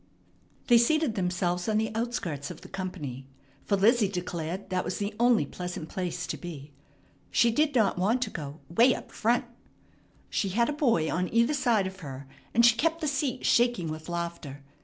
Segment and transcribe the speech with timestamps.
[0.65, 3.27] They seated themselves on the outskirts of the company,
[3.65, 6.71] for Lizzie declared that was the only pleasant place to be.
[7.29, 9.45] She did not want to go "way up front."
[10.31, 13.89] She had a boy on either side of her, and she kept the seat shaking
[13.89, 14.63] with laughter.